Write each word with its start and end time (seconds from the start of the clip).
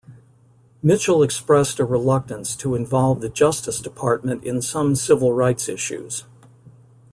Mitchell 0.81 1.21
expressed 1.21 1.77
a 1.79 1.85
reluctance 1.85 2.55
to 2.55 2.73
involve 2.73 3.21
the 3.21 3.29
Justice 3.29 3.79
Department 3.79 4.43
in 4.43 4.59
some 4.59 4.95
civil 4.95 5.31
rights 5.31 5.69
issues. 5.69 6.23